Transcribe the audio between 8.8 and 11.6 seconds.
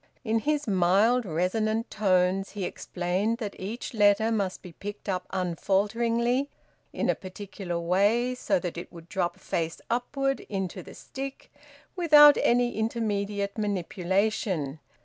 would drop face upward into the stick